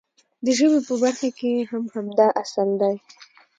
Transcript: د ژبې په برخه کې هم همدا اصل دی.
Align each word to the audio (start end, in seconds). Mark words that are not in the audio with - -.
د 0.45 0.47
ژبې 0.57 0.79
په 0.87 0.93
برخه 1.03 1.29
کې 1.37 1.51
هم 1.69 1.83
همدا 1.93 2.27
اصل 2.43 2.69
دی. 2.81 2.95